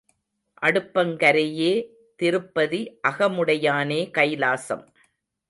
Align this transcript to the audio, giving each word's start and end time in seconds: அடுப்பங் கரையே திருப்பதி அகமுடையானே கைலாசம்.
அடுப்பங் 0.61 1.11
கரையே 1.15 1.73
திருப்பதி 2.15 2.81
அகமுடையானே 3.07 4.01
கைலாசம். 4.17 4.83